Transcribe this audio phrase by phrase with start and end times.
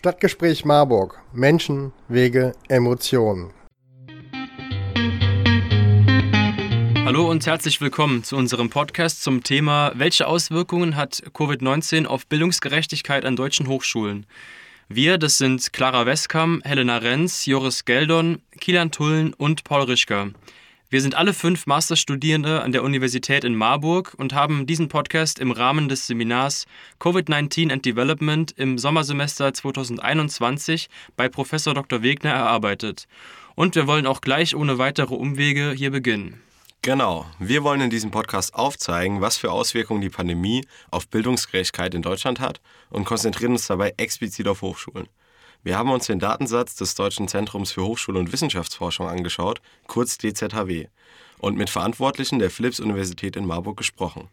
[0.00, 1.20] Stadtgespräch Marburg.
[1.34, 3.52] Menschen, Wege, Emotionen.
[7.04, 13.26] Hallo und herzlich willkommen zu unserem Podcast zum Thema Welche Auswirkungen hat Covid-19 auf Bildungsgerechtigkeit
[13.26, 14.24] an deutschen Hochschulen?
[14.88, 20.28] Wir, das sind Clara Westkam, Helena Renz, Joris Geldon, Kilian Tullen und Paul Rischka.
[20.92, 25.52] Wir sind alle fünf Masterstudierende an der Universität in Marburg und haben diesen Podcast im
[25.52, 26.66] Rahmen des Seminars
[26.98, 32.02] Covid-19 and Development im Sommersemester 2021 bei Professor Dr.
[32.02, 33.06] Wegner erarbeitet.
[33.54, 36.42] Und wir wollen auch gleich ohne weitere Umwege hier beginnen.
[36.82, 42.02] Genau, wir wollen in diesem Podcast aufzeigen, was für Auswirkungen die Pandemie auf Bildungsgerechtigkeit in
[42.02, 45.06] Deutschland hat und konzentrieren uns dabei explizit auf Hochschulen.
[45.62, 50.86] Wir haben uns den Datensatz des Deutschen Zentrums für Hochschul- und Wissenschaftsforschung angeschaut, kurz DZHW,
[51.38, 54.28] und mit Verantwortlichen der Philipps-Universität in Marburg gesprochen.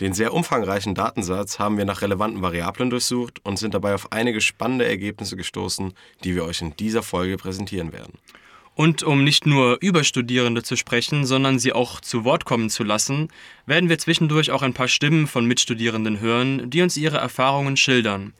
[0.00, 4.40] Den sehr umfangreichen Datensatz haben wir nach relevanten Variablen durchsucht und sind dabei auf einige
[4.40, 5.94] spannende Ergebnisse gestoßen,
[6.24, 8.18] die wir euch in dieser Folge präsentieren werden.
[8.74, 12.82] Und um nicht nur über Studierende zu sprechen, sondern sie auch zu Wort kommen zu
[12.82, 13.28] lassen,
[13.66, 18.34] werden wir zwischendurch auch ein paar Stimmen von Mitstudierenden hören, die uns ihre Erfahrungen schildern.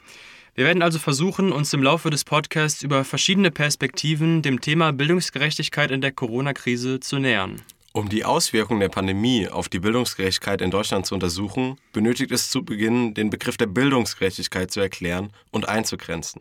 [0.57, 5.91] Wir werden also versuchen, uns im Laufe des Podcasts über verschiedene Perspektiven dem Thema Bildungsgerechtigkeit
[5.91, 7.61] in der Corona-Krise zu nähern.
[7.93, 12.65] Um die Auswirkungen der Pandemie auf die Bildungsgerechtigkeit in Deutschland zu untersuchen, benötigt es zu
[12.65, 16.41] Beginn, den Begriff der Bildungsgerechtigkeit zu erklären und einzugrenzen.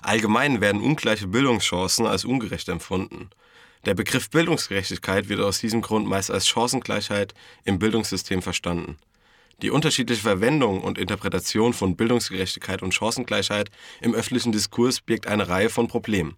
[0.00, 3.28] Allgemein werden ungleiche Bildungschancen als ungerecht empfunden.
[3.84, 7.34] Der Begriff Bildungsgerechtigkeit wird aus diesem Grund meist als Chancengleichheit
[7.64, 8.96] im Bildungssystem verstanden.
[9.62, 15.70] Die unterschiedliche Verwendung und Interpretation von Bildungsgerechtigkeit und Chancengleichheit im öffentlichen Diskurs birgt eine Reihe
[15.70, 16.36] von Problemen.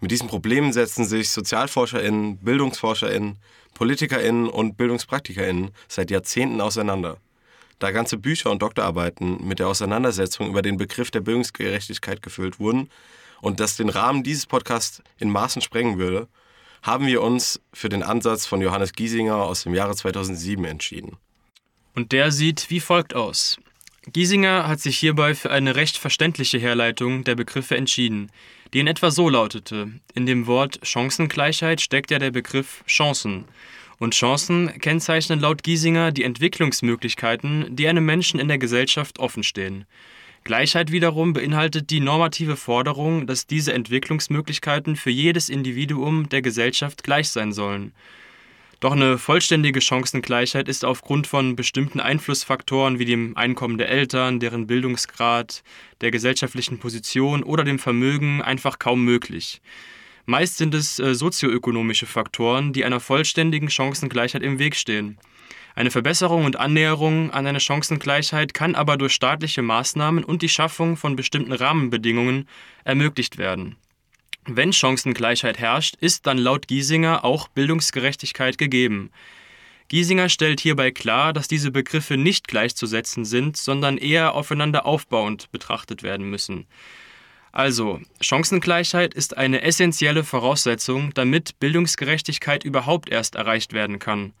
[0.00, 3.38] Mit diesen Problemen setzen sich SozialforscherInnen, BildungsforscherInnen,
[3.74, 7.18] PolitikerInnen und BildungspraktikerInnen seit Jahrzehnten auseinander.
[7.78, 12.90] Da ganze Bücher und Doktorarbeiten mit der Auseinandersetzung über den Begriff der Bildungsgerechtigkeit gefüllt wurden
[13.40, 16.28] und das den Rahmen dieses Podcasts in Maßen sprengen würde,
[16.82, 21.16] haben wir uns für den Ansatz von Johannes Giesinger aus dem Jahre 2007 entschieden.
[21.94, 23.58] Und der sieht wie folgt aus.
[24.12, 28.30] Giesinger hat sich hierbei für eine recht verständliche Herleitung der Begriffe entschieden,
[28.72, 29.92] die in etwa so lautete.
[30.14, 33.44] In dem Wort Chancengleichheit steckt ja der Begriff Chancen.
[33.98, 39.84] Und Chancen kennzeichnen laut Giesinger die Entwicklungsmöglichkeiten, die einem Menschen in der Gesellschaft offenstehen.
[40.42, 47.28] Gleichheit wiederum beinhaltet die normative Forderung, dass diese Entwicklungsmöglichkeiten für jedes Individuum der Gesellschaft gleich
[47.28, 47.92] sein sollen.
[48.82, 54.66] Doch eine vollständige Chancengleichheit ist aufgrund von bestimmten Einflussfaktoren wie dem Einkommen der Eltern, deren
[54.66, 55.62] Bildungsgrad,
[56.00, 59.62] der gesellschaftlichen Position oder dem Vermögen einfach kaum möglich.
[60.26, 65.16] Meist sind es äh, sozioökonomische Faktoren, die einer vollständigen Chancengleichheit im Weg stehen.
[65.76, 70.96] Eine Verbesserung und Annäherung an eine Chancengleichheit kann aber durch staatliche Maßnahmen und die Schaffung
[70.96, 72.48] von bestimmten Rahmenbedingungen
[72.82, 73.76] ermöglicht werden.
[74.44, 79.10] Wenn Chancengleichheit herrscht, ist dann laut Giesinger auch Bildungsgerechtigkeit gegeben.
[79.88, 86.02] Giesinger stellt hierbei klar, dass diese Begriffe nicht gleichzusetzen sind, sondern eher aufeinander aufbauend betrachtet
[86.02, 86.66] werden müssen.
[87.52, 94.32] Also, Chancengleichheit ist eine essentielle Voraussetzung, damit Bildungsgerechtigkeit überhaupt erst erreicht werden kann.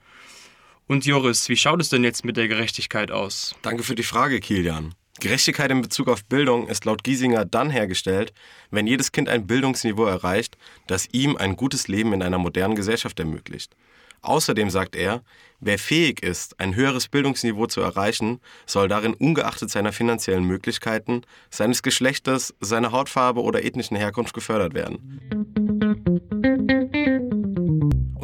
[0.88, 3.54] Und Joris, wie schaut es denn jetzt mit der Gerechtigkeit aus?
[3.62, 4.94] Danke für die Frage, Kilian.
[5.20, 8.32] Gerechtigkeit in Bezug auf Bildung ist laut Giesinger dann hergestellt,
[8.70, 10.56] wenn jedes Kind ein Bildungsniveau erreicht,
[10.86, 13.76] das ihm ein gutes Leben in einer modernen Gesellschaft ermöglicht.
[14.22, 15.22] Außerdem sagt er,
[15.60, 21.82] wer fähig ist, ein höheres Bildungsniveau zu erreichen, soll darin ungeachtet seiner finanziellen Möglichkeiten, seines
[21.82, 25.20] Geschlechtes, seiner Hautfarbe oder ethnischen Herkunft gefördert werden.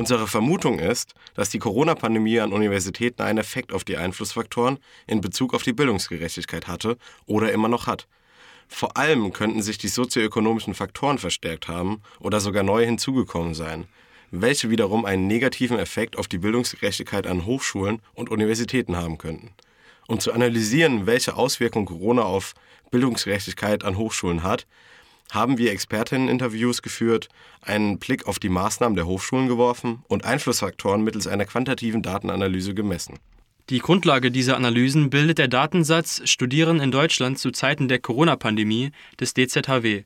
[0.09, 5.53] Unsere Vermutung ist, dass die Corona-Pandemie an Universitäten einen Effekt auf die Einflussfaktoren in Bezug
[5.53, 6.97] auf die Bildungsgerechtigkeit hatte
[7.27, 8.09] oder immer noch hat.
[8.69, 13.87] Vor allem könnten sich die sozioökonomischen Faktoren verstärkt haben oder sogar neu hinzugekommen sein,
[14.31, 19.51] welche wiederum einen negativen Effekt auf die Bildungsgerechtigkeit an Hochschulen und Universitäten haben könnten.
[20.07, 22.55] Um zu analysieren, welche Auswirkungen Corona auf
[22.91, 24.67] Bildungsgerechtigkeit an Hochschulen hat,
[25.31, 27.29] haben wir Expertinnen-Interviews geführt,
[27.63, 33.19] einen Blick auf die Maßnahmen der Hochschulen geworfen und Einflussfaktoren mittels einer quantitativen Datenanalyse gemessen.
[33.71, 39.35] Die Grundlage dieser Analysen bildet der Datensatz Studieren in Deutschland zu Zeiten der Corona-Pandemie des
[39.35, 40.05] DZHW.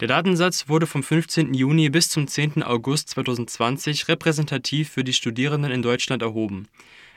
[0.00, 1.54] Der Datensatz wurde vom 15.
[1.54, 2.64] Juni bis zum 10.
[2.64, 6.66] August 2020 repräsentativ für die Studierenden in Deutschland erhoben.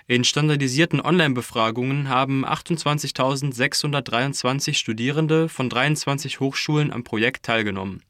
[0.10, 8.02] In standardisierten Online-Befragungen haben 28.623 Studierende von 23 Hochschulen am Projekt teilgenommen.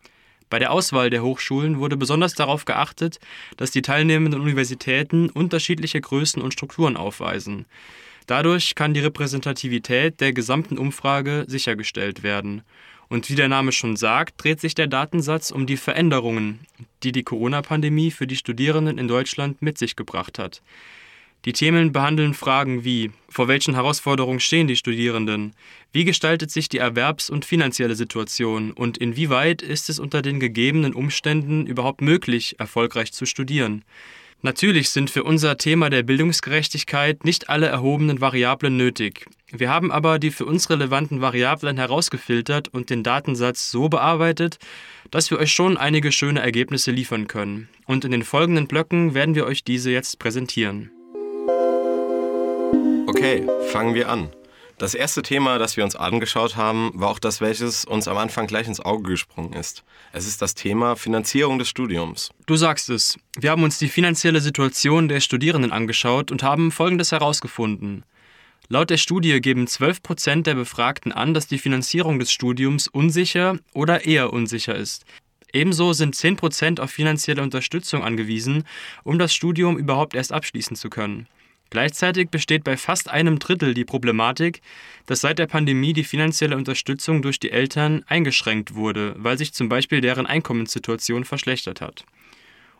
[0.49, 3.19] Bei der Auswahl der Hochschulen wurde besonders darauf geachtet,
[3.57, 7.65] dass die teilnehmenden Universitäten unterschiedliche Größen und Strukturen aufweisen.
[8.27, 12.61] Dadurch kann die Repräsentativität der gesamten Umfrage sichergestellt werden.
[13.09, 16.61] Und wie der Name schon sagt, dreht sich der Datensatz um die Veränderungen,
[17.03, 20.61] die die Corona-Pandemie für die Studierenden in Deutschland mit sich gebracht hat.
[21.45, 25.53] Die Themen behandeln Fragen wie, vor welchen Herausforderungen stehen die Studierenden,
[25.93, 30.93] wie gestaltet sich die erwerbs- und finanzielle Situation und inwieweit ist es unter den gegebenen
[30.93, 33.85] Umständen überhaupt möglich, erfolgreich zu studieren.
[34.41, 39.25] Natürlich sind für unser Thema der Bildungsgerechtigkeit nicht alle erhobenen Variablen nötig.
[39.51, 44.57] Wir haben aber die für uns relevanten Variablen herausgefiltert und den Datensatz so bearbeitet,
[45.09, 47.69] dass wir euch schon einige schöne Ergebnisse liefern können.
[47.85, 50.91] Und in den folgenden Blöcken werden wir euch diese jetzt präsentieren.
[53.09, 54.29] Okay, fangen wir an.
[54.77, 58.45] Das erste Thema, das wir uns angeschaut haben, war auch das, welches uns am Anfang
[58.45, 59.83] gleich ins Auge gesprungen ist.
[60.13, 62.29] Es ist das Thema Finanzierung des Studiums.
[62.45, 63.17] Du sagst es.
[63.35, 68.05] Wir haben uns die finanzielle Situation der Studierenden angeschaut und haben Folgendes herausgefunden.
[68.67, 73.57] Laut der Studie geben 12 Prozent der Befragten an, dass die Finanzierung des Studiums unsicher
[73.73, 75.03] oder eher unsicher ist.
[75.51, 78.65] Ebenso sind 10 Prozent auf finanzielle Unterstützung angewiesen,
[79.03, 81.27] um das Studium überhaupt erst abschließen zu können.
[81.69, 84.61] Gleichzeitig besteht bei fast einem Drittel die Problematik,
[85.05, 89.69] dass seit der Pandemie die finanzielle Unterstützung durch die Eltern eingeschränkt wurde, weil sich zum
[89.69, 92.05] Beispiel deren Einkommenssituation verschlechtert hat.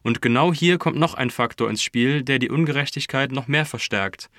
[0.02, 4.30] Und genau hier kommt noch ein Faktor ins Spiel, der die Ungerechtigkeit noch mehr verstärkt.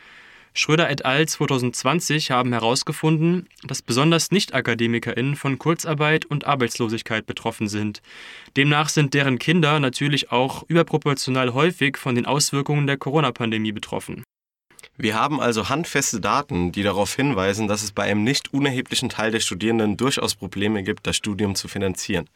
[0.53, 1.29] Schröder et al.
[1.29, 8.03] 2020 haben herausgefunden, dass besonders Nicht-AkademikerInnen von Kurzarbeit und Arbeitslosigkeit betroffen sind.
[8.57, 14.25] Demnach sind deren Kinder natürlich auch überproportional häufig von den Auswirkungen der Corona-Pandemie betroffen.
[14.97, 19.31] Wir haben also handfeste Daten, die darauf hinweisen, dass es bei einem nicht unerheblichen Teil
[19.31, 22.29] der Studierenden durchaus Probleme gibt, das Studium zu finanzieren.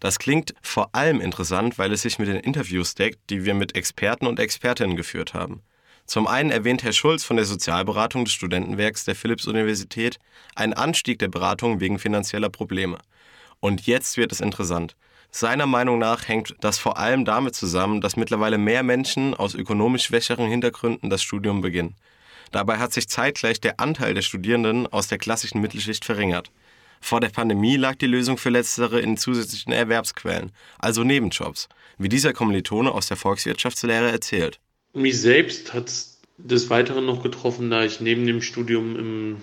[0.00, 3.76] Das klingt vor allem interessant, weil es sich mit den Interviews deckt, die wir mit
[3.76, 5.62] Experten und Expertinnen geführt haben.
[6.06, 10.18] Zum einen erwähnt Herr Schulz von der Sozialberatung des Studentenwerks der Philipps-Universität
[10.54, 12.98] einen Anstieg der Beratung wegen finanzieller Probleme.
[13.60, 14.96] Und jetzt wird es interessant.
[15.34, 20.04] Seiner Meinung nach hängt das vor allem damit zusammen, dass mittlerweile mehr Menschen aus ökonomisch
[20.04, 21.96] schwächeren Hintergründen das Studium beginnen.
[22.50, 26.50] Dabei hat sich zeitgleich der Anteil der Studierenden aus der klassischen Mittelschicht verringert.
[27.00, 32.34] Vor der Pandemie lag die Lösung für letztere in zusätzlichen Erwerbsquellen, also Nebenjobs, wie dieser
[32.34, 34.60] Kommilitone aus der Volkswirtschaftslehre erzählt.
[34.92, 39.36] Mich selbst hat es des Weiteren noch getroffen, da ich neben dem Studium im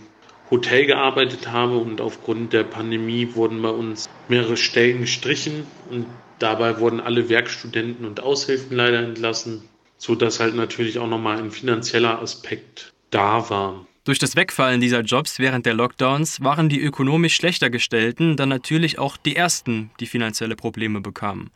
[0.51, 6.05] Hotel gearbeitet habe und aufgrund der Pandemie wurden bei uns mehrere Stellen gestrichen und
[6.39, 9.63] dabei wurden alle Werkstudenten und Aushilfen leider entlassen,
[9.97, 13.85] sodass halt natürlich auch nochmal ein finanzieller Aspekt da war.
[14.05, 18.97] Durch das Wegfallen dieser Jobs während der Lockdowns waren die ökonomisch schlechter gestellten dann natürlich
[18.97, 21.51] auch die ersten, die finanzielle Probleme bekamen.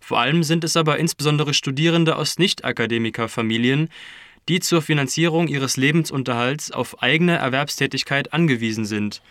[0.00, 3.90] Vor allem sind es aber insbesondere Studierende aus Nicht-Akademiker-Familien,
[4.50, 9.22] die zur Finanzierung ihres Lebensunterhalts auf eigene Erwerbstätigkeit angewiesen sind.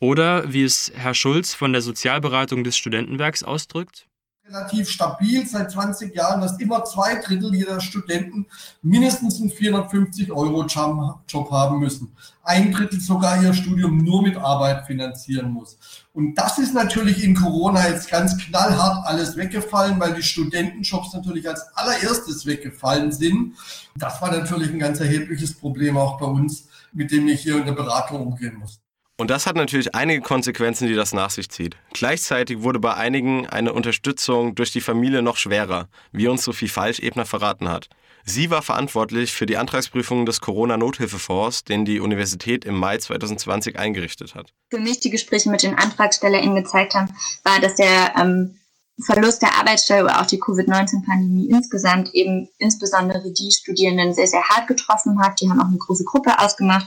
[0.00, 4.08] Oder, wie es Herr Schulz von der Sozialberatung des Studentenwerks ausdrückt,
[4.46, 8.46] relativ stabil seit 20 Jahren, dass immer zwei Drittel jeder Studenten
[8.82, 12.14] mindestens einen 450 Euro Job haben müssen.
[12.42, 15.78] Ein Drittel sogar ihr Studium nur mit Arbeit finanzieren muss.
[16.12, 21.48] Und das ist natürlich in Corona jetzt ganz knallhart alles weggefallen, weil die Studentenjobs natürlich
[21.48, 23.54] als allererstes weggefallen sind.
[23.96, 27.64] Das war natürlich ein ganz erhebliches Problem auch bei uns, mit dem ich hier in
[27.64, 28.83] der Beratung umgehen muss.
[29.16, 31.76] Und das hat natürlich einige Konsequenzen, die das nach sich zieht.
[31.92, 37.24] Gleichzeitig wurde bei einigen eine Unterstützung durch die Familie noch schwerer, wie uns Sophie Falsch-Ebner
[37.24, 37.88] verraten hat.
[38.24, 44.34] Sie war verantwortlich für die Antragsprüfung des Corona-Nothilfefonds, den die Universität im Mai 2020 eingerichtet
[44.34, 44.52] hat.
[44.70, 48.58] Für mich die Gespräche mit den AntragstellerInnen gezeigt haben, war, dass der ähm,
[49.00, 54.66] Verlust der Arbeitsstelle oder auch die Covid-19-Pandemie insgesamt eben insbesondere die Studierenden sehr, sehr hart
[54.66, 55.40] getroffen hat.
[55.40, 56.86] Die haben auch eine große Gruppe ausgemacht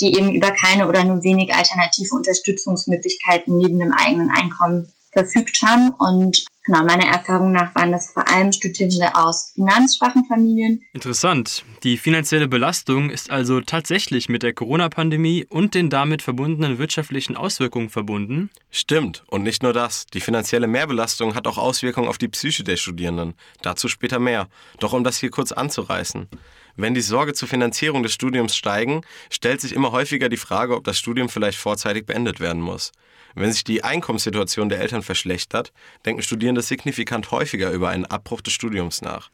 [0.00, 5.90] die eben über keine oder nur wenig alternative Unterstützungsmöglichkeiten neben dem eigenen Einkommen verfügt haben.
[5.98, 10.82] Und genau, meiner Erfahrung nach waren das vor allem Studierende aus finanzschwachen Familien.
[10.92, 11.64] Interessant.
[11.82, 17.88] Die finanzielle Belastung ist also tatsächlich mit der Corona-Pandemie und den damit verbundenen wirtschaftlichen Auswirkungen
[17.88, 18.50] verbunden?
[18.70, 19.24] Stimmt.
[19.28, 20.06] Und nicht nur das.
[20.12, 23.34] Die finanzielle Mehrbelastung hat auch Auswirkungen auf die Psyche der Studierenden.
[23.62, 24.48] Dazu später mehr.
[24.80, 26.28] Doch um das hier kurz anzureißen.
[26.76, 30.84] Wenn die Sorge zur Finanzierung des Studiums steigen, stellt sich immer häufiger die Frage, ob
[30.84, 32.92] das Studium vielleicht vorzeitig beendet werden muss.
[33.34, 35.72] Wenn sich die Einkommenssituation der Eltern verschlechtert,
[36.04, 39.30] denken Studierende signifikant häufiger über einen Abbruch des Studiums nach.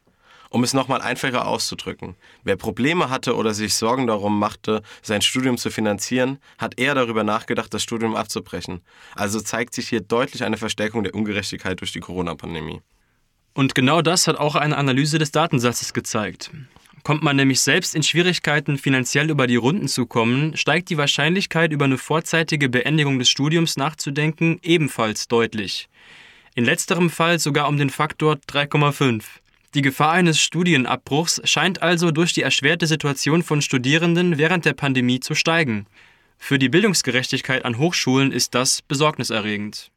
[0.49, 5.57] Um es nochmal einfacher auszudrücken, wer Probleme hatte oder sich Sorgen darum machte, sein Studium
[5.57, 8.81] zu finanzieren, hat eher darüber nachgedacht, das Studium abzubrechen.
[9.15, 12.81] Also zeigt sich hier deutlich eine Verstärkung der Ungerechtigkeit durch die Corona-Pandemie.
[13.55, 16.51] Und genau das hat auch eine Analyse des Datensatzes gezeigt.
[17.03, 21.73] Kommt man nämlich selbst in Schwierigkeiten, finanziell über die Runden zu kommen, steigt die Wahrscheinlichkeit,
[21.73, 25.89] über eine vorzeitige Beendigung des Studiums nachzudenken, ebenfalls deutlich.
[26.55, 29.23] In letzterem Fall sogar um den Faktor 3,5.
[29.73, 35.19] Die Gefahr eines Studienabbruchs scheint also durch die erschwerte Situation von Studierenden während der Pandemie
[35.19, 35.87] zu steigen.
[36.37, 39.91] Für die Bildungsgerechtigkeit an Hochschulen ist das besorgniserregend.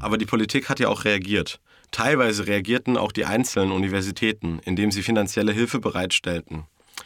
[0.00, 1.60] Aber die Politik hat ja auch reagiert.
[1.90, 6.64] Teilweise reagierten auch die einzelnen Universitäten, indem sie finanzielle Hilfe bereitstellten.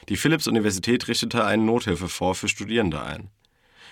[0.09, 3.31] Die Philipps-Universität richtete einen Nothilfefonds für Studierende ein.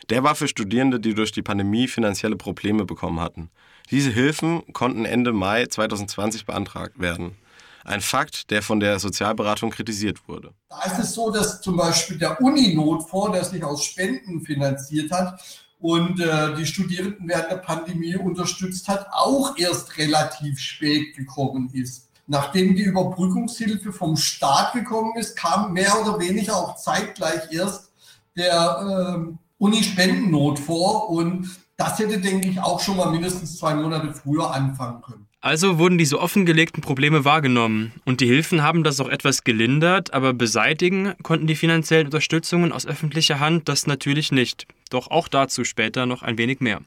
[0.08, 3.50] Der war für Studierende, die durch die Pandemie finanzielle Probleme bekommen hatten.
[3.90, 7.36] Diese Hilfen konnten Ende Mai 2020 beantragt werden.
[7.84, 10.52] Ein Fakt, der von der Sozialberatung kritisiert wurde.
[10.68, 15.40] Da ist es so, dass zum Beispiel der Uni-Notfonds, der sich aus Spenden finanziert hat
[15.80, 22.08] und äh, die Studierenden während der Pandemie unterstützt hat, auch erst relativ spät gekommen ist.
[22.26, 27.90] Nachdem die Überbrückungshilfe vom Staat gekommen ist, kam mehr oder weniger auch zeitgleich erst
[28.36, 34.52] der äh, Uni-Spendennotfonds und das hätte, denke ich, auch schon mal mindestens zwei Monate früher
[34.52, 35.26] anfangen können.
[35.42, 40.34] Also wurden diese offengelegten Probleme wahrgenommen und die Hilfen haben das auch etwas gelindert, aber
[40.34, 44.66] beseitigen konnten die finanziellen Unterstützungen aus öffentlicher Hand das natürlich nicht.
[44.90, 46.82] Doch auch dazu später noch ein wenig mehr.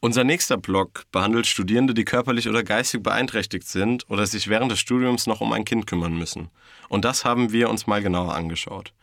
[0.00, 4.80] Unser nächster Blog behandelt Studierende, die körperlich oder geistig beeinträchtigt sind oder sich während des
[4.80, 6.48] Studiums noch um ein Kind kümmern müssen.
[6.88, 8.94] Und das haben wir uns mal genauer angeschaut.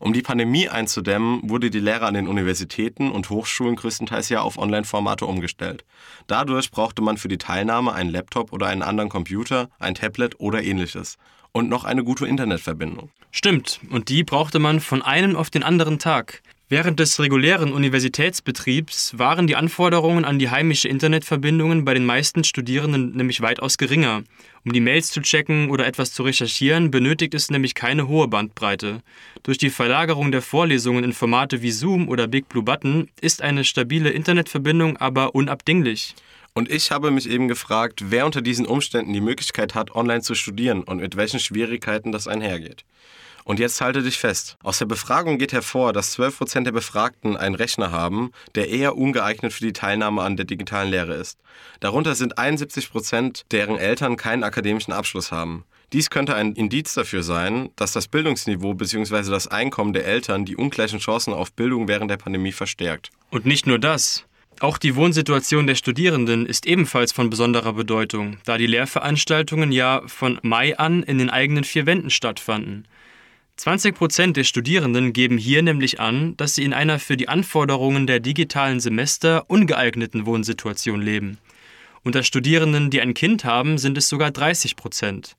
[0.00, 4.58] Um die Pandemie einzudämmen, wurde die Lehre an den Universitäten und Hochschulen größtenteils ja auf
[4.58, 5.84] Online-Formate umgestellt.
[6.26, 10.62] Dadurch brauchte man für die Teilnahme einen Laptop oder einen anderen Computer, ein Tablet oder
[10.62, 11.16] ähnliches.
[11.52, 13.10] Und noch eine gute Internetverbindung.
[13.30, 16.42] Stimmt, und die brauchte man von einem auf den anderen Tag.
[16.70, 23.16] Während des regulären Universitätsbetriebs waren die Anforderungen an die heimische Internetverbindungen bei den meisten Studierenden
[23.16, 24.22] nämlich weitaus geringer.
[24.66, 29.00] Um die Mails zu checken oder etwas zu recherchieren, benötigt es nämlich keine hohe Bandbreite.
[29.44, 33.64] Durch die Verlagerung der Vorlesungen in Formate wie Zoom oder Big Blue Button ist eine
[33.64, 36.14] stabile Internetverbindung aber unabdinglich.
[36.52, 40.34] Und ich habe mich eben gefragt, wer unter diesen Umständen die Möglichkeit hat, online zu
[40.34, 42.84] studieren und mit welchen Schwierigkeiten das einhergeht.
[43.48, 44.58] Und jetzt halte dich fest.
[44.62, 49.54] Aus der Befragung geht hervor, dass 12% der Befragten einen Rechner haben, der eher ungeeignet
[49.54, 51.38] für die Teilnahme an der digitalen Lehre ist.
[51.80, 55.64] Darunter sind 71%, deren Eltern keinen akademischen Abschluss haben.
[55.94, 59.30] Dies könnte ein Indiz dafür sein, dass das Bildungsniveau bzw.
[59.30, 63.10] das Einkommen der Eltern die ungleichen Chancen auf Bildung während der Pandemie verstärkt.
[63.30, 64.26] Und nicht nur das.
[64.60, 70.38] Auch die Wohnsituation der Studierenden ist ebenfalls von besonderer Bedeutung, da die Lehrveranstaltungen ja von
[70.42, 72.86] Mai an in den eigenen vier Wänden stattfanden.
[73.58, 78.06] 20 Prozent der Studierenden geben hier nämlich an, dass sie in einer für die Anforderungen
[78.06, 81.38] der digitalen Semester ungeeigneten Wohnsituation leben.
[82.04, 85.36] Unter Studierenden, die ein Kind haben, sind es sogar 30 Prozent.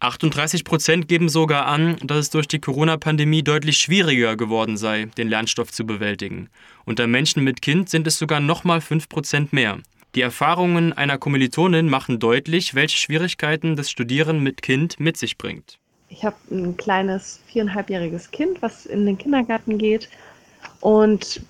[0.00, 5.28] 38 Prozent geben sogar an, dass es durch die Corona-Pandemie deutlich schwieriger geworden sei, den
[5.28, 6.48] Lernstoff zu bewältigen.
[6.84, 9.78] Unter Menschen mit Kind sind es sogar nochmal 5 Prozent mehr.
[10.16, 15.78] Die Erfahrungen einer Kommilitonin machen deutlich, welche Schwierigkeiten das Studieren mit Kind mit sich bringt
[16.10, 20.08] ich habe ein kleines viereinhalbjähriges Kind, was in den Kindergarten geht.
[20.80, 21.40] Und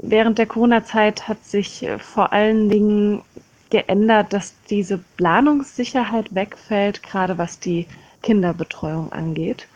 [0.00, 3.22] während der Corona-Zeit hat sich äh, vor allen Dingen
[3.70, 7.86] geändert, dass diese Planungssicherheit wegfällt, gerade was die
[8.22, 9.66] Kinderbetreuung angeht.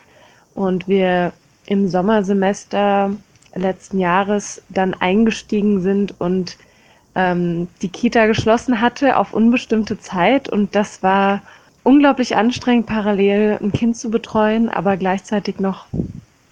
[0.54, 1.32] Und wir
[1.66, 3.16] im Sommersemester
[3.54, 6.58] letzten Jahres dann eingestiegen sind und
[7.14, 10.48] ähm, die Kita geschlossen hatte auf unbestimmte Zeit.
[10.48, 11.40] Und das war
[11.84, 15.86] unglaublich anstrengend, parallel ein Kind zu betreuen, aber gleichzeitig noch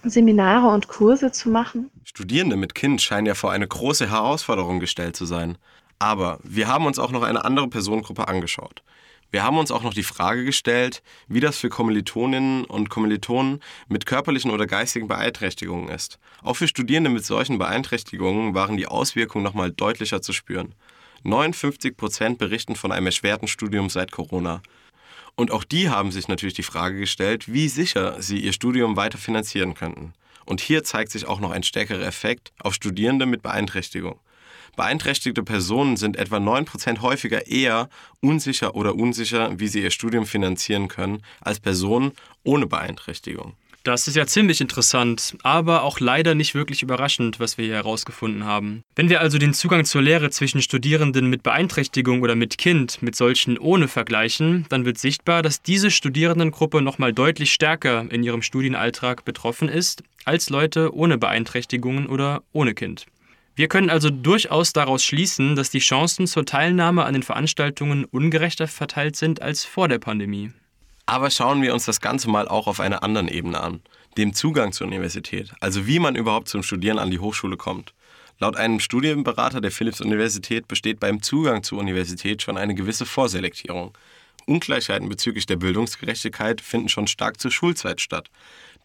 [0.03, 1.89] Seminare und Kurse zu machen.
[2.05, 5.57] Studierende mit Kind scheinen ja vor eine große Herausforderung gestellt zu sein.
[5.99, 8.83] Aber wir haben uns auch noch eine andere Personengruppe angeschaut.
[9.31, 14.05] Wir haben uns auch noch die Frage gestellt, wie das für Kommilitoninnen und Kommilitonen mit
[14.05, 16.19] körperlichen oder geistigen Beeinträchtigungen ist.
[16.43, 20.75] Auch für Studierende mit solchen Beeinträchtigungen waren die Auswirkungen nochmal deutlicher zu spüren.
[21.23, 24.61] 59 Prozent berichten von einem erschwerten Studium seit Corona.
[25.35, 29.17] Und auch die haben sich natürlich die Frage gestellt, wie sicher sie ihr Studium weiter
[29.17, 30.13] finanzieren könnten.
[30.45, 34.19] Und hier zeigt sich auch noch ein stärkerer Effekt auf Studierende mit Beeinträchtigung.
[34.75, 37.89] Beeinträchtigte Personen sind etwa 9% häufiger eher
[38.21, 42.11] unsicher oder unsicher, wie sie ihr Studium finanzieren können, als Personen
[42.43, 43.53] ohne Beeinträchtigung.
[43.83, 48.45] Das ist ja ziemlich interessant, aber auch leider nicht wirklich überraschend, was wir hier herausgefunden
[48.45, 48.81] haben.
[48.95, 53.17] Wenn wir also den Zugang zur Lehre zwischen Studierenden mit Beeinträchtigung oder mit Kind mit
[53.17, 59.25] solchen ohne vergleichen, dann wird sichtbar, dass diese Studierendengruppe nochmal deutlich stärker in ihrem Studienalltag
[59.25, 63.05] betroffen ist als Leute ohne Beeinträchtigungen oder ohne Kind.
[63.55, 68.69] Wir können also durchaus daraus schließen, dass die Chancen zur Teilnahme an den Veranstaltungen ungerechter
[68.69, 70.51] verteilt sind als vor der Pandemie.
[71.05, 73.81] Aber schauen wir uns das Ganze mal auch auf einer anderen Ebene an,
[74.17, 77.93] dem Zugang zur Universität, also wie man überhaupt zum Studieren an die Hochschule kommt.
[78.39, 83.97] Laut einem Studienberater der Philipps-Universität besteht beim Zugang zur Universität schon eine gewisse Vorselektierung.
[84.45, 88.29] Ungleichheiten bezüglich der Bildungsgerechtigkeit finden schon stark zur Schulzeit statt.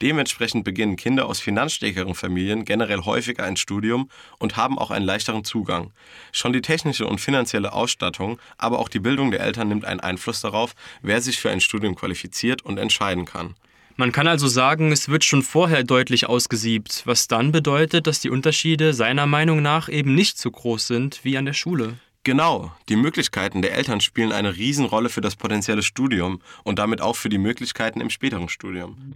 [0.00, 5.44] Dementsprechend beginnen Kinder aus finanzstärkeren Familien generell häufiger ein Studium und haben auch einen leichteren
[5.44, 5.92] Zugang.
[6.30, 10.40] Schon die technische und finanzielle Ausstattung, aber auch die Bildung der Eltern nimmt einen Einfluss
[10.40, 13.54] darauf, wer sich für ein Studium qualifiziert und entscheiden kann.
[13.96, 18.30] Man kann also sagen, es wird schon vorher deutlich ausgesiebt, was dann bedeutet, dass die
[18.30, 21.98] Unterschiede seiner Meinung nach eben nicht so groß sind wie an der Schule.
[22.28, 27.16] Genau, die Möglichkeiten der Eltern spielen eine Riesenrolle für das potenzielle Studium und damit auch
[27.16, 29.14] für die Möglichkeiten im späteren Studium.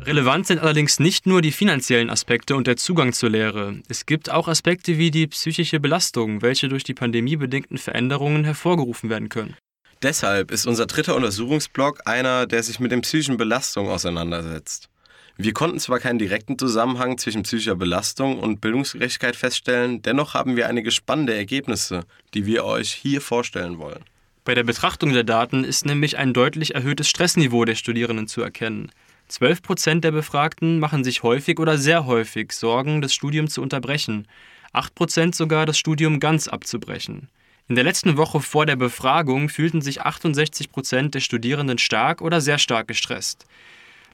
[0.00, 3.82] Relevant sind allerdings nicht nur die finanziellen Aspekte und der Zugang zur Lehre.
[3.90, 9.28] Es gibt auch Aspekte wie die psychische Belastung, welche durch die pandemiebedingten Veränderungen hervorgerufen werden
[9.28, 9.54] können.
[10.02, 14.88] Deshalb ist unser dritter Untersuchungsblock einer, der sich mit den psychischen Belastungen auseinandersetzt.
[15.38, 20.66] Wir konnten zwar keinen direkten Zusammenhang zwischen psychischer Belastung und Bildungsgerechtigkeit feststellen, dennoch haben wir
[20.66, 24.02] einige spannende Ergebnisse, die wir euch hier vorstellen wollen.
[24.44, 28.90] Bei der Betrachtung der Daten ist nämlich ein deutlich erhöhtes Stressniveau der Studierenden zu erkennen.
[29.28, 34.26] 12 Prozent der Befragten machen sich häufig oder sehr häufig Sorgen, das Studium zu unterbrechen,
[34.72, 37.28] 8 Prozent sogar das Studium ganz abzubrechen.
[37.68, 42.40] In der letzten Woche vor der Befragung fühlten sich 68 Prozent der Studierenden stark oder
[42.40, 43.44] sehr stark gestresst.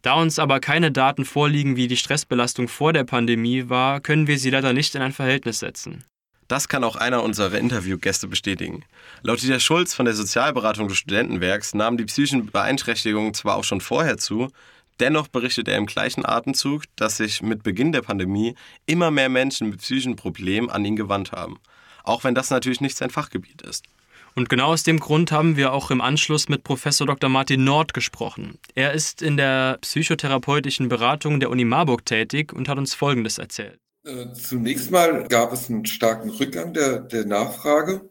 [0.02, 4.38] Da uns aber keine Daten vorliegen, wie die Stressbelastung vor der Pandemie war, können wir
[4.38, 6.04] sie leider nicht in ein Verhältnis setzen.
[6.48, 8.84] Das kann auch einer unserer Interviewgäste bestätigen.
[9.22, 13.80] Laut Dieter Schulz von der Sozialberatung des Studentenwerks nahmen die psychischen Beeinträchtigungen zwar auch schon
[13.80, 14.50] vorher zu,
[15.00, 18.56] dennoch berichtet er im gleichen Atemzug, dass sich mit Beginn der Pandemie
[18.86, 21.58] immer mehr Menschen mit psychischen Problemen an ihn gewandt haben
[22.04, 23.84] auch wenn das natürlich nicht sein Fachgebiet ist.
[24.34, 27.28] Und genau aus dem Grund haben wir auch im Anschluss mit Professor Dr.
[27.28, 28.58] Martin Nord gesprochen.
[28.74, 33.78] Er ist in der psychotherapeutischen Beratung der Uni Marburg tätig und hat uns Folgendes erzählt.
[34.04, 38.08] Äh, zunächst mal gab es einen starken Rückgang der, der Nachfrage,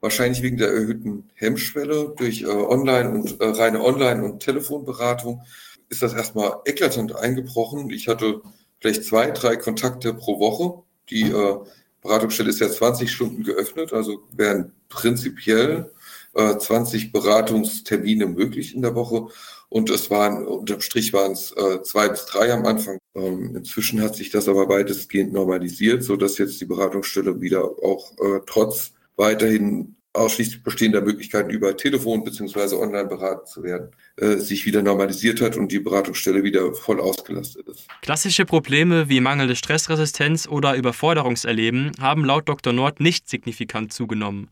[0.00, 5.42] wahrscheinlich wegen der erhöhten Hemmschwelle durch äh, Online- und äh, reine Online- und Telefonberatung
[5.88, 7.90] ist das erstmal eklatant eingebrochen.
[7.90, 8.42] Ich hatte
[8.80, 11.58] vielleicht zwei, drei Kontakte pro Woche, die äh,
[12.04, 15.90] Beratungsstelle ist ja 20 Stunden geöffnet, also wären prinzipiell
[16.34, 19.28] äh, 20 Beratungstermine möglich in der Woche.
[19.70, 22.98] Und es waren, unterm Strich waren es äh, zwei bis drei am Anfang.
[23.14, 28.12] Ähm, inzwischen hat sich das aber weitestgehend normalisiert, so dass jetzt die Beratungsstelle wieder auch
[28.18, 34.64] äh, trotz weiterhin ausschließlich bestehender Möglichkeiten über Telefon beziehungsweise online beraten zu werden, äh, sich
[34.64, 37.86] wieder normalisiert hat und die Beratungsstelle wieder voll ausgelastet ist.
[38.00, 42.72] Klassische Probleme wie mangelnde Stressresistenz oder Überforderungserleben haben laut Dr.
[42.72, 44.48] Nord nicht signifikant zugenommen.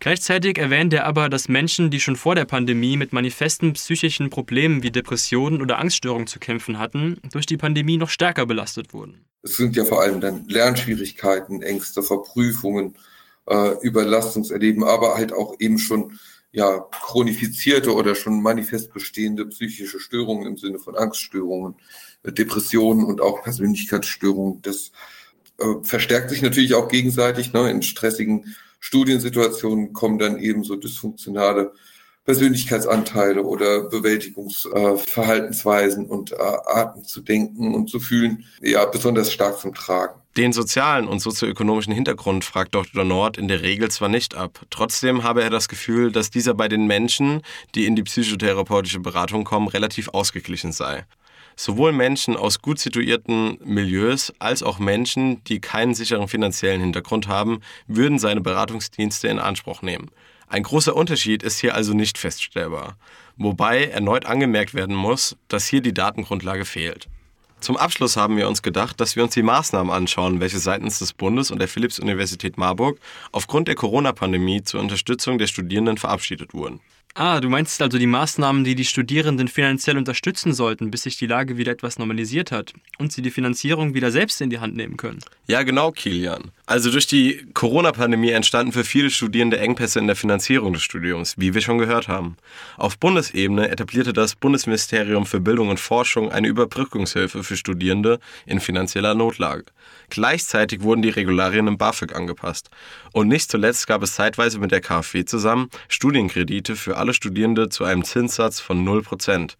[0.00, 4.82] Gleichzeitig erwähnt er aber, dass Menschen, die schon vor der Pandemie mit manifesten psychischen Problemen
[4.82, 9.24] wie Depressionen oder Angststörungen zu kämpfen hatten, durch die Pandemie noch stärker belastet wurden.
[9.42, 12.96] Es sind ja vor allem dann Lernschwierigkeiten, Ängste, Verprüfungen,
[13.46, 16.18] äh, Überlastungserleben, aber halt auch eben schon
[16.52, 21.74] ja, chronifizierte oder schon manifest bestehende psychische Störungen im Sinne von Angststörungen,
[22.22, 24.62] äh, Depressionen und auch Persönlichkeitsstörungen.
[24.62, 24.92] Das
[25.58, 27.52] äh, verstärkt sich natürlich auch gegenseitig.
[27.52, 27.70] Ne?
[27.70, 31.72] In stressigen Studiensituationen kommen dann eben so dysfunktionale
[32.24, 39.58] Persönlichkeitsanteile oder Bewältigungsverhaltensweisen äh, und äh, Arten zu denken und zu fühlen, ja, besonders stark
[39.58, 40.23] zum Tragen.
[40.36, 43.04] Den sozialen und sozioökonomischen Hintergrund fragt Dr.
[43.04, 44.66] Nord in der Regel zwar nicht ab.
[44.68, 47.42] Trotzdem habe er das Gefühl, dass dieser bei den Menschen,
[47.76, 51.04] die in die psychotherapeutische Beratung kommen, relativ ausgeglichen sei.
[51.54, 57.60] Sowohl Menschen aus gut situierten Milieus als auch Menschen, die keinen sicheren finanziellen Hintergrund haben,
[57.86, 60.10] würden seine Beratungsdienste in Anspruch nehmen.
[60.48, 62.96] Ein großer Unterschied ist hier also nicht feststellbar,
[63.36, 67.06] wobei erneut angemerkt werden muss, dass hier die Datengrundlage fehlt.
[67.64, 71.14] Zum Abschluss haben wir uns gedacht, dass wir uns die Maßnahmen anschauen, welche seitens des
[71.14, 72.98] Bundes und der Philipps-Universität Marburg
[73.32, 76.80] aufgrund der Corona-Pandemie zur Unterstützung der Studierenden verabschiedet wurden.
[77.14, 81.26] Ah, du meinst also die Maßnahmen, die die Studierenden finanziell unterstützen sollten, bis sich die
[81.26, 84.98] Lage wieder etwas normalisiert hat und sie die Finanzierung wieder selbst in die Hand nehmen
[84.98, 85.20] können.
[85.46, 86.50] Ja, genau, Kilian.
[86.66, 91.52] Also durch die Corona-Pandemie entstanden für viele Studierende Engpässe in der Finanzierung des Studiums, wie
[91.52, 92.38] wir schon gehört haben.
[92.78, 99.14] Auf Bundesebene etablierte das Bundesministerium für Bildung und Forschung eine Überbrückungshilfe für Studierende in finanzieller
[99.14, 99.66] Notlage.
[100.08, 102.70] Gleichzeitig wurden die Regularien im BAföG angepasst.
[103.12, 107.84] Und nicht zuletzt gab es zeitweise mit der KfW zusammen Studienkredite für alle Studierende zu
[107.84, 109.56] einem Zinssatz von 0%.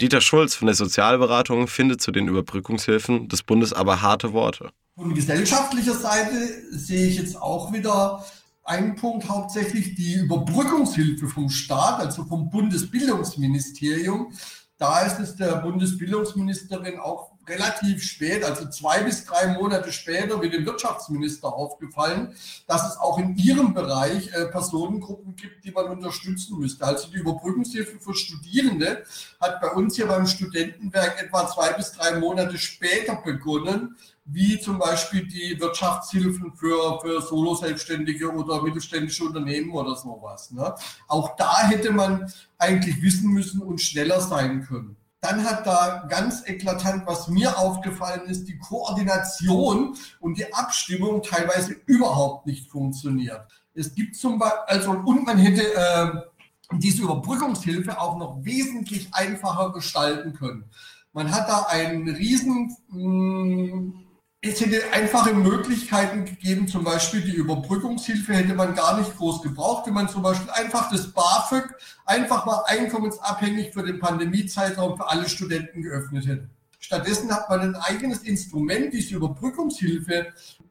[0.00, 4.70] Dieter Schulz von der Sozialberatung findet zu den Überbrückungshilfen des Bundes aber harte Worte.
[4.98, 6.34] Von gesellschaftlicher Seite
[6.72, 8.24] sehe ich jetzt auch wieder
[8.64, 14.32] ein Punkt hauptsächlich die Überbrückungshilfe vom Staat, also vom Bundesbildungsministerium.
[14.76, 20.50] Da ist es der Bundesbildungsministerin auch relativ spät, also zwei bis drei Monate später, wie
[20.50, 22.34] dem Wirtschaftsminister aufgefallen,
[22.66, 26.84] dass es auch in ihrem Bereich äh, Personengruppen gibt, die man unterstützen müsste.
[26.84, 29.04] Also die Überbrückungshilfe für Studierende
[29.40, 33.96] hat bei uns hier beim Studentenwerk etwa zwei bis drei Monate später begonnen,
[34.28, 40.50] wie zum Beispiel die Wirtschaftshilfen für, für Solo-Selbstständige oder mittelständische Unternehmen oder sowas.
[40.50, 40.74] Ne?
[41.06, 44.96] Auch da hätte man eigentlich wissen müssen und schneller sein können.
[45.28, 51.76] Dann hat da ganz eklatant, was mir aufgefallen ist, die Koordination und die Abstimmung teilweise
[51.84, 53.42] überhaupt nicht funktioniert.
[53.74, 59.70] Es gibt zum Beispiel, also, und man hätte äh, diese Überbrückungshilfe auch noch wesentlich einfacher
[59.74, 60.64] gestalten können.
[61.12, 64.07] Man hat da einen riesen mh, hm,
[64.40, 69.86] es hätte einfache Möglichkeiten gegeben, zum Beispiel die Überbrückungshilfe hätte man gar nicht groß gebraucht,
[69.86, 71.74] wenn man zum Beispiel einfach das BAföG
[72.06, 76.48] einfach mal einkommensabhängig für den Pandemiezeitraum für alle Studenten geöffnet hätte.
[76.78, 80.28] Stattdessen hat man ein eigenes Instrument, diese Überbrückungshilfe,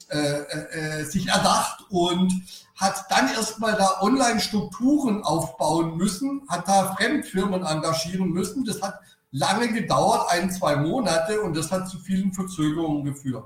[0.09, 2.31] äh, äh, sich erdacht und
[2.77, 8.63] hat dann erstmal da Online-Strukturen aufbauen müssen, hat da Fremdfirmen engagieren müssen.
[8.63, 9.01] Das hat
[9.31, 13.43] lange gedauert, ein, zwei Monate, und das hat zu vielen Verzögerungen geführt.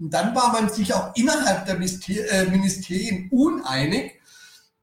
[0.00, 4.14] Und dann war man sich auch innerhalb der äh, Ministerien uneinig.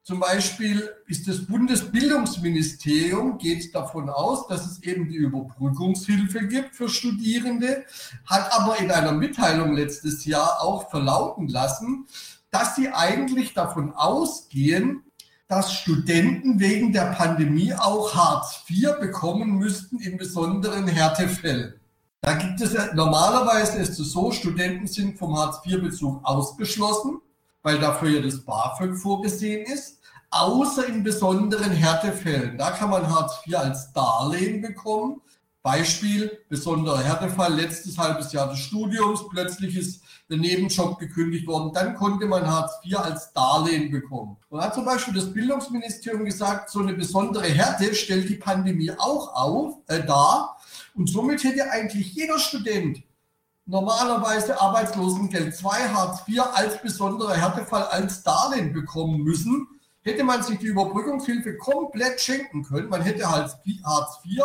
[0.04, 6.88] Zum Beispiel ist das Bundesbildungsministerium geht davon aus, dass es eben die Überbrückungshilfe gibt für
[6.88, 7.84] Studierende,
[8.24, 12.06] hat aber in einer Mitteilung letztes Jahr auch verlauten lassen,
[12.50, 15.02] dass sie eigentlich davon ausgehen,
[15.48, 21.74] dass Studenten wegen der Pandemie auch Hartz IV bekommen müssten in besonderen Härtefällen.
[22.20, 27.20] Da gibt es ja, normalerweise ist es so, Studenten sind vom Hartz-IV-Bezug ausgeschlossen,
[27.62, 29.98] weil dafür ja das BAföG vorgesehen ist,
[30.30, 32.58] außer in besonderen Härtefällen.
[32.58, 35.20] Da kann man Hartz IV als Darlehen bekommen.
[35.62, 41.94] Beispiel, besonderer Härtefall, letztes halbes Jahr des Studiums, plötzlich ist der Nebenjob gekündigt worden, dann
[41.94, 44.36] konnte man Hartz IV als Darlehen bekommen.
[44.50, 49.34] Und hat zum Beispiel das Bildungsministerium gesagt, so eine besondere Härte stellt die Pandemie auch
[49.34, 50.57] auf, äh, dar,
[50.98, 53.02] und somit hätte eigentlich jeder Student
[53.66, 59.68] normalerweise Arbeitslosengeld 2 Hartz IV als besonderer Härtefall als Darlehen bekommen müssen.
[60.02, 64.42] Hätte man sich die Überbrückungshilfe komplett schenken können, man hätte Hartz IV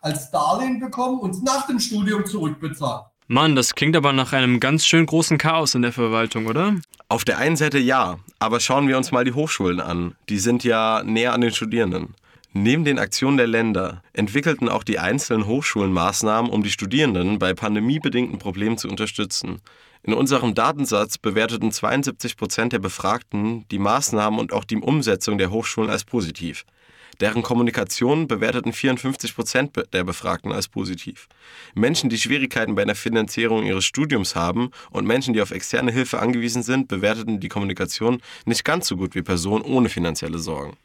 [0.00, 3.06] als Darlehen bekommen und nach dem Studium zurückbezahlt.
[3.26, 6.74] Mann, das klingt aber nach einem ganz schön großen Chaos in der Verwaltung, oder?
[7.08, 10.14] Auf der einen Seite ja, aber schauen wir uns mal die Hochschulen an.
[10.28, 12.14] Die sind ja näher an den Studierenden.
[12.56, 17.52] Neben den Aktionen der Länder entwickelten auch die einzelnen Hochschulen Maßnahmen, um die Studierenden bei
[17.52, 19.60] pandemiebedingten Problemen zu unterstützen.
[20.04, 25.50] In unserem Datensatz bewerteten 72 Prozent der Befragten die Maßnahmen und auch die Umsetzung der
[25.50, 26.64] Hochschulen als positiv.
[27.18, 31.26] Deren Kommunikation bewerteten 54 Prozent der Befragten als positiv.
[31.74, 36.20] Menschen, die Schwierigkeiten bei der Finanzierung ihres Studiums haben und Menschen, die auf externe Hilfe
[36.20, 40.76] angewiesen sind, bewerteten die Kommunikation nicht ganz so gut wie Personen ohne finanzielle Sorgen.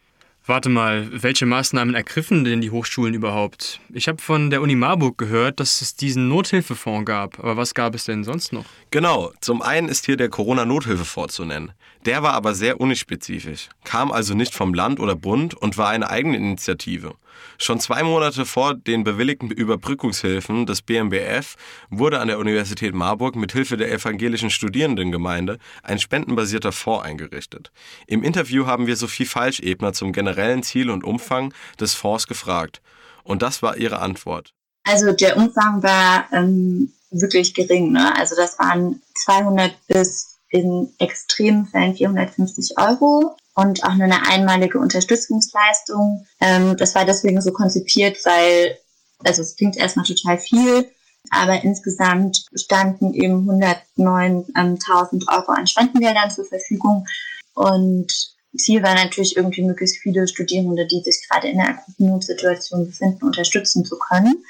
[0.50, 3.80] Warte mal, welche Maßnahmen ergriffen denn die Hochschulen überhaupt?
[3.94, 7.38] Ich habe von der Uni Marburg gehört, dass es diesen Nothilfefonds gab.
[7.38, 8.66] Aber was gab es denn sonst noch?
[8.90, 11.72] Genau, zum einen ist hier der Corona-Nothilfefonds zu nennen.
[12.06, 16.10] Der war aber sehr unispezifisch, kam also nicht vom Land oder Bund und war eine
[16.10, 17.16] eigene Initiative.
[17.58, 21.56] Schon zwei Monate vor den bewilligten Überbrückungshilfen des BMBF
[21.90, 27.72] wurde an der Universität Marburg mit Hilfe der evangelischen Studierendengemeinde ein spendenbasierter Fonds eingerichtet.
[28.08, 32.82] Im Interview haben wir Sophie Falschebner zum generellen Ziel und Umfang des Fonds gefragt.
[33.24, 34.54] Und das war ihre Antwort.
[34.86, 37.92] Also der Umfang war ähm, wirklich gering.
[37.92, 38.16] Ne?
[38.16, 44.80] Also das waren 200 bis in extremen Fällen 450 Euro und auch nur eine einmalige
[44.80, 46.26] Unterstützungsleistung.
[46.40, 48.78] Ähm, das war deswegen so konzipiert, weil,
[49.24, 50.90] also es klingt erstmal total viel,
[51.30, 57.06] aber insgesamt standen eben 109.000 Euro an Spendengeldern zur Verfügung
[57.54, 58.12] und
[58.58, 63.26] Ziel war natürlich irgendwie möglichst viele Studierende, die sich gerade in der akuten Notsituation befinden,
[63.26, 64.44] unterstützen zu können.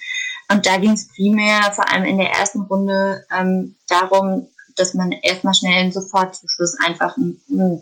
[0.51, 4.47] Und da ging es primär, vor allem in der ersten Runde, ähm, darum,
[4.79, 7.15] dass man erstmal schnell einen Sofortzuschuss einfach,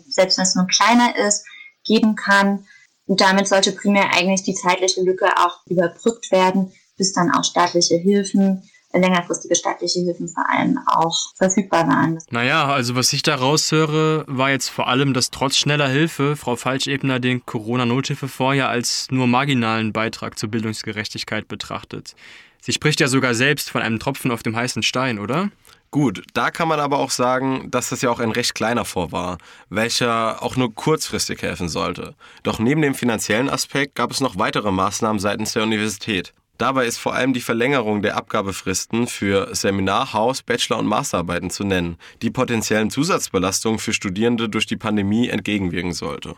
[0.08, 1.44] selbst wenn es nur kleiner ist,
[1.84, 2.66] geben kann.
[3.06, 7.96] Und damit sollte primär eigentlich die zeitliche Lücke auch überbrückt werden, bis dann auch staatliche
[7.96, 12.18] Hilfen längerfristige staatliche Hilfen vor allem auch verfügbar waren.
[12.30, 16.56] Naja, also was ich da raushöre, war jetzt vor allem, dass trotz schneller Hilfe Frau
[16.56, 22.14] Falschebner den Corona-Nothilfefonds als nur marginalen Beitrag zur Bildungsgerechtigkeit betrachtet.
[22.60, 25.50] Sie spricht ja sogar selbst von einem Tropfen auf dem heißen Stein, oder?
[25.90, 29.10] Gut, da kann man aber auch sagen, dass das ja auch ein recht kleiner Fonds
[29.10, 29.38] war,
[29.70, 32.14] welcher auch nur kurzfristig helfen sollte.
[32.42, 36.34] Doch neben dem finanziellen Aspekt gab es noch weitere Maßnahmen seitens der Universität.
[36.58, 41.64] Dabei ist vor allem die Verlängerung der Abgabefristen für Seminar-, Haus-, Bachelor- und Masterarbeiten zu
[41.64, 46.34] nennen, die potenziellen Zusatzbelastungen für Studierende durch die Pandemie entgegenwirken sollte.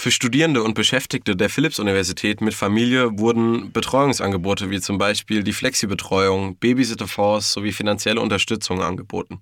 [0.00, 6.54] Für Studierende und Beschäftigte der Philipps-Universität mit Familie wurden Betreuungsangebote wie zum Beispiel die Flexi-Betreuung,
[6.54, 9.40] Babysitter-Fonds sowie finanzielle Unterstützung angeboten.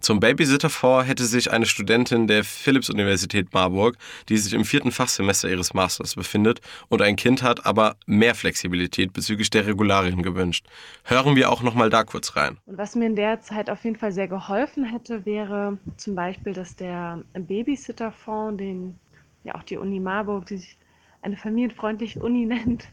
[0.00, 3.98] Zum Babysitter-Fonds hätte sich eine Studentin der Philipps-Universität Marburg,
[4.30, 9.12] die sich im vierten Fachsemester ihres Masters befindet und ein Kind hat, aber mehr Flexibilität
[9.12, 10.64] bezüglich der Regularien gewünscht.
[11.04, 12.56] Hören wir auch nochmal da kurz rein.
[12.64, 16.54] Und was mir in der Zeit auf jeden Fall sehr geholfen hätte, wäre zum Beispiel,
[16.54, 18.98] dass der Babysitter-Fonds, den
[19.44, 20.78] ja auch die Uni Marburg, die sich
[21.22, 22.88] eine familienfreundliche Uni nennt,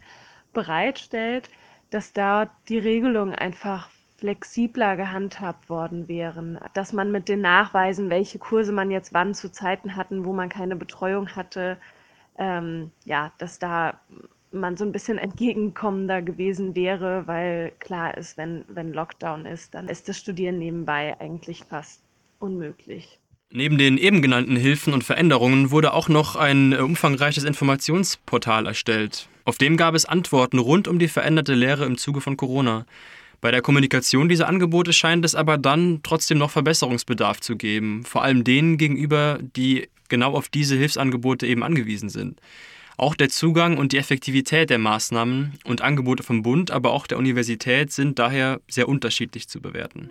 [0.53, 1.49] bereitstellt,
[1.89, 8.39] dass da die Regelungen einfach flexibler gehandhabt worden wären, dass man mit den Nachweisen, welche
[8.39, 11.77] Kurse man jetzt wann zu Zeiten hatten, wo man keine Betreuung hatte,
[12.38, 13.99] ähm, ja, dass da
[14.51, 19.89] man so ein bisschen entgegenkommender gewesen wäre, weil klar ist, wenn, wenn Lockdown ist, dann
[19.89, 22.01] ist das Studieren nebenbei eigentlich fast
[22.39, 23.19] unmöglich.
[23.56, 29.30] Neben den eben genannten Hilfen und Veränderungen wurde auch noch ein äh, umfangreiches Informationsportal erstellt.
[29.46, 32.86] Auf dem gab es Antworten rund um die veränderte Lehre im Zuge von Corona.
[33.39, 38.24] Bei der Kommunikation dieser Angebote scheint es aber dann trotzdem noch Verbesserungsbedarf zu geben, vor
[38.24, 42.41] allem denen gegenüber, die genau auf diese Hilfsangebote eben angewiesen sind.
[42.98, 47.18] Auch der Zugang und die Effektivität der Maßnahmen und Angebote vom Bund, aber auch der
[47.18, 50.10] Universität sind daher sehr unterschiedlich zu bewerten.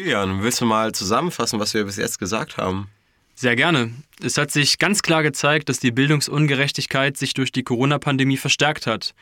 [0.00, 2.88] Kilian, willst du mal zusammenfassen, was wir bis jetzt gesagt haben?
[3.34, 3.92] Sehr gerne.
[4.22, 9.14] Es hat sich ganz klar gezeigt, dass die Bildungsungerechtigkeit sich durch die Corona-Pandemie verstärkt hat.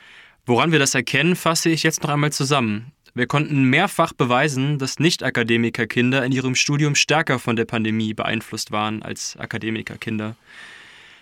[0.46, 2.92] Woran wir das erkennen, fasse ich jetzt noch einmal zusammen.
[3.12, 9.02] Wir konnten mehrfach beweisen, dass Nicht-Akademikerkinder in ihrem Studium stärker von der Pandemie beeinflusst waren
[9.02, 10.36] als Akademikerkinder.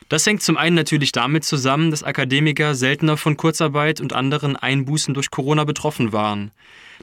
[0.08, 5.14] Das hängt zum einen natürlich damit zusammen, dass Akademiker seltener von Kurzarbeit und anderen Einbußen
[5.14, 6.52] durch Corona betroffen waren.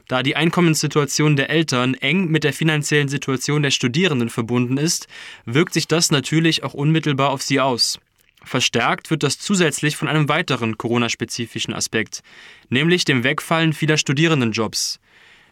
[0.08, 5.06] Da die Einkommenssituation der Eltern eng mit der finanziellen Situation der Studierenden verbunden ist,
[5.44, 7.98] wirkt sich das natürlich auch unmittelbar auf sie aus.
[8.42, 12.22] Verstärkt wird das zusätzlich von einem weiteren Corona-spezifischen Aspekt,
[12.68, 15.00] nämlich dem Wegfallen vieler Studierendenjobs.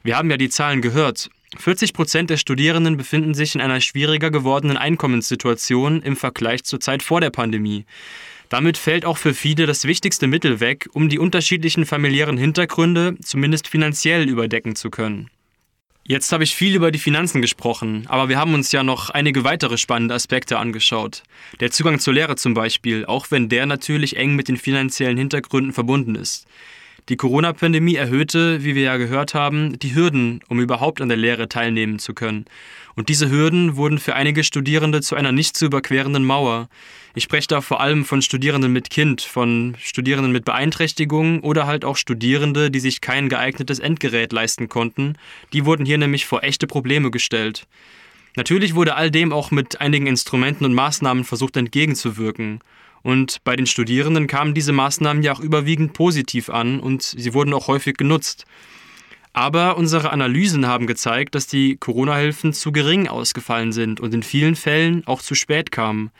[0.02, 1.30] Wir haben ja die Zahlen gehört.
[1.58, 7.02] 40 Prozent der Studierenden befinden sich in einer schwieriger gewordenen Einkommenssituation im Vergleich zur Zeit
[7.02, 7.84] vor der Pandemie.
[8.48, 13.68] Damit fällt auch für viele das wichtigste Mittel weg, um die unterschiedlichen familiären Hintergründe zumindest
[13.68, 15.30] finanziell überdecken zu können.
[16.04, 19.44] Jetzt habe ich viel über die Finanzen gesprochen, aber wir haben uns ja noch einige
[19.44, 21.22] weitere spannende Aspekte angeschaut.
[21.60, 25.72] Der Zugang zur Lehre zum Beispiel, auch wenn der natürlich eng mit den finanziellen Hintergründen
[25.72, 26.46] verbunden ist.
[27.08, 31.48] Die Corona-Pandemie erhöhte, wie wir ja gehört haben, die Hürden, um überhaupt an der Lehre
[31.48, 32.44] teilnehmen zu können.
[32.94, 36.68] Und diese Hürden wurden für einige Studierende zu einer nicht zu überquerenden Mauer.
[37.14, 41.84] Ich spreche da vor allem von Studierenden mit Kind, von Studierenden mit Beeinträchtigungen oder halt
[41.84, 45.14] auch Studierende, die sich kein geeignetes Endgerät leisten konnten.
[45.52, 47.66] Die wurden hier nämlich vor echte Probleme gestellt.
[48.36, 52.60] Natürlich wurde all dem auch mit einigen Instrumenten und Maßnahmen versucht entgegenzuwirken.
[53.02, 57.52] Und bei den Studierenden kamen diese Maßnahmen ja auch überwiegend positiv an und sie wurden
[57.54, 58.44] auch häufig genutzt.
[59.32, 64.56] Aber unsere Analysen haben gezeigt, dass die Corona-Hilfen zu gering ausgefallen sind und in vielen
[64.56, 66.10] Fällen auch zu spät kamen.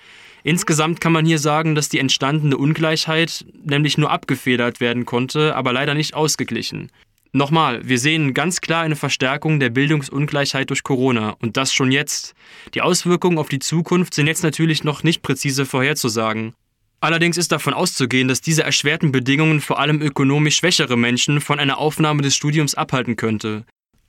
[0.45, 5.73] Insgesamt kann man hier sagen, dass die entstandene Ungleichheit nämlich nur abgefedert werden konnte, aber
[5.73, 6.91] leider nicht ausgeglichen.
[7.35, 12.35] Nochmal, wir sehen ganz klar eine Verstärkung der Bildungsungleichheit durch Corona und das schon jetzt.
[12.75, 16.55] Die Auswirkungen auf die Zukunft sind jetzt natürlich noch nicht präzise vorherzusagen.
[17.03, 21.79] Allerdings ist davon auszugehen, dass diese erschwerten Bedingungen vor allem ökonomisch schwächere Menschen von einer
[21.79, 23.65] Aufnahme des Studiums abhalten könnte.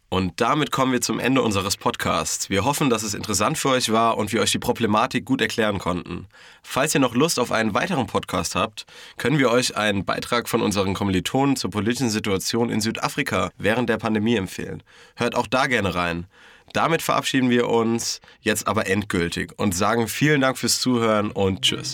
[0.09, 2.51] Und damit kommen wir zum Ende unseres Podcasts.
[2.51, 5.79] Wir hoffen, dass es interessant für euch war und wir euch die Problematik gut erklären
[5.79, 6.27] konnten.
[6.61, 8.85] Falls ihr noch Lust auf einen weiteren Podcast habt,
[9.17, 13.97] können wir euch einen Beitrag von unseren Kommilitonen zur politischen Situation in Südafrika während der
[13.97, 14.83] Pandemie empfehlen.
[15.15, 16.27] Hört auch da gerne rein.
[16.73, 21.93] Damit verabschieden wir uns jetzt aber endgültig und sagen vielen Dank fürs Zuhören und Tschüss.